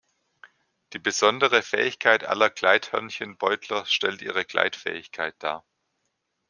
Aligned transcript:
Die 0.93 0.97
besondere 0.97 1.61
Fähigkeit 1.61 2.23
aller 2.23 2.49
Gleithörnchenbeutler 2.49 3.85
stellt 3.85 4.23
ihre 4.23 4.45
Gleitfähigkeit 4.45 5.35
dar. 5.43 5.63